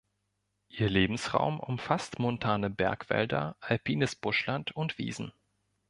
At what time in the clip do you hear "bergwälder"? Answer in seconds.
2.71-3.55